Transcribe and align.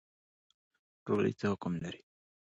ورورولي 1.03 1.33
څه 1.39 1.45
حکم 1.51 1.73
لري؟ 1.83 2.01